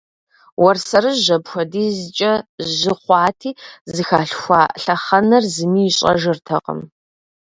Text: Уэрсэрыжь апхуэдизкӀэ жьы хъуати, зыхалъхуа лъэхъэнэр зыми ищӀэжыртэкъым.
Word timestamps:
Уэрсэрыжь 0.61 1.29
апхуэдизкӀэ 1.35 2.33
жьы 2.75 2.93
хъуати, 3.01 3.51
зыхалъхуа 3.93 4.61
лъэхъэнэр 4.81 5.43
зыми 5.53 5.83
ищӀэжыртэкъым. 5.89 6.81